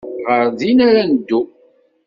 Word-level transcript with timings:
Ɣer 0.27 0.45
din 0.59 0.79
ara 0.87 1.01
neddu. 1.11 1.41